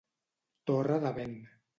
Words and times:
Torre 0.71 0.97
de 1.03 1.11
vent. 1.19 1.37